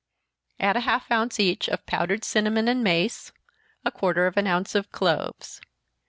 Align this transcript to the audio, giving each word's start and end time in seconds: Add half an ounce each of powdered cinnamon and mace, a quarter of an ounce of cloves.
Add 0.59 0.75
half 0.77 1.05
an 1.11 1.13
ounce 1.17 1.39
each 1.39 1.67
of 1.69 1.85
powdered 1.85 2.23
cinnamon 2.23 2.67
and 2.67 2.83
mace, 2.83 3.31
a 3.85 3.91
quarter 3.91 4.25
of 4.25 4.35
an 4.35 4.47
ounce 4.47 4.73
of 4.73 4.91
cloves. 4.91 5.61